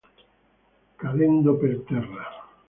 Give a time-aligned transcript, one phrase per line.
[1.03, 2.25] Cadendo per terra.